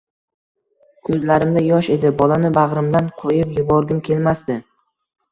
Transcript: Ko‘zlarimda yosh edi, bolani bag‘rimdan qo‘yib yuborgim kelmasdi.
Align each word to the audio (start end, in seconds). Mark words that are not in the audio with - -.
Ko‘zlarimda 1.09 1.61
yosh 1.65 1.89
edi, 1.95 2.11
bolani 2.21 2.51
bag‘rimdan 2.55 3.11
qo‘yib 3.19 3.53
yuborgim 3.59 4.01
kelmasdi. 4.09 4.57